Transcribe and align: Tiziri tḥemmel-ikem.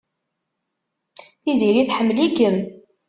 Tiziri 1.41 1.83
tḥemmel-ikem. 1.87 2.57